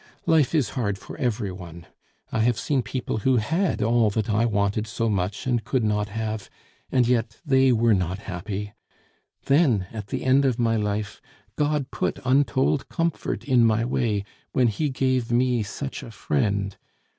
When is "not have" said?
5.83-6.49